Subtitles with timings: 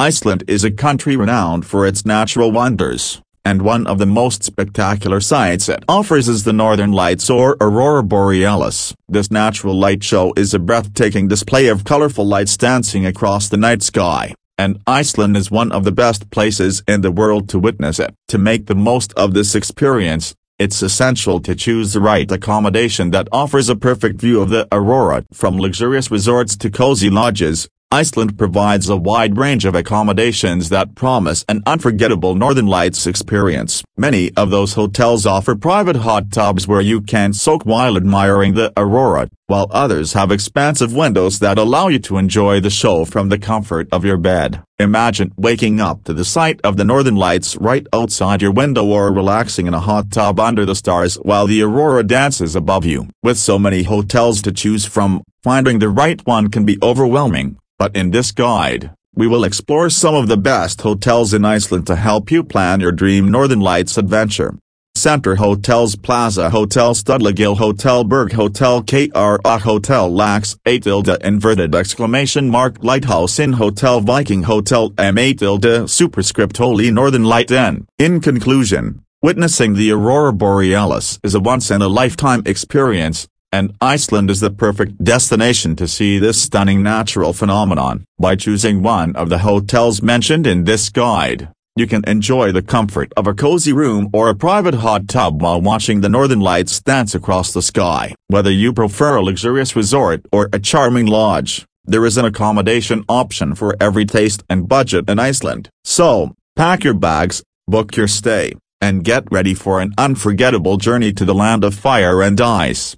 [0.00, 5.20] Iceland is a country renowned for its natural wonders, and one of the most spectacular
[5.20, 8.94] sights it offers is the Northern Lights or Aurora Borealis.
[9.10, 13.82] This natural light show is a breathtaking display of colorful lights dancing across the night
[13.82, 18.14] sky, and Iceland is one of the best places in the world to witness it.
[18.28, 23.28] To make the most of this experience, it's essential to choose the right accommodation that
[23.32, 25.26] offers a perfect view of the aurora.
[25.34, 31.44] From luxurious resorts to cozy lodges, Iceland provides a wide range of accommodations that promise
[31.48, 33.82] an unforgettable Northern Lights experience.
[33.96, 38.72] Many of those hotels offer private hot tubs where you can soak while admiring the
[38.76, 43.38] aurora, while others have expansive windows that allow you to enjoy the show from the
[43.38, 44.62] comfort of your bed.
[44.78, 49.12] Imagine waking up to the sight of the Northern Lights right outside your window or
[49.12, 53.08] relaxing in a hot tub under the stars while the aurora dances above you.
[53.24, 57.56] With so many hotels to choose from, finding the right one can be overwhelming.
[57.80, 61.96] But in this guide, we will explore some of the best hotels in Iceland to
[61.96, 64.58] help you plan your dream Northern Lights adventure.
[64.94, 72.50] Center Hotels Plaza Hotel Studlagil Hotel Berg Hotel KRA Hotel Lax 8 tilde inverted exclamation
[72.50, 77.86] mark Lighthouse Inn Hotel Viking Hotel M8 tilde superscript Holy Northern Light Inn.
[77.96, 85.02] In conclusion, witnessing the Aurora Borealis is a once-in-a-lifetime experience, and Iceland is the perfect
[85.02, 88.04] destination to see this stunning natural phenomenon.
[88.18, 93.12] By choosing one of the hotels mentioned in this guide, you can enjoy the comfort
[93.16, 97.14] of a cozy room or a private hot tub while watching the northern lights dance
[97.14, 98.14] across the sky.
[98.28, 103.54] Whether you prefer a luxurious resort or a charming lodge, there is an accommodation option
[103.54, 105.70] for every taste and budget in Iceland.
[105.84, 111.24] So, pack your bags, book your stay, and get ready for an unforgettable journey to
[111.24, 112.96] the land of fire and ice.